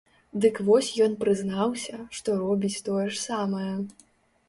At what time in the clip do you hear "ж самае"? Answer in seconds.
3.13-3.73